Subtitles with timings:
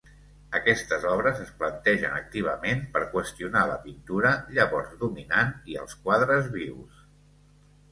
[0.59, 7.07] Aquestes obres es plantegen activament per qüestionar la pintura llavors dominant i els quadres vius.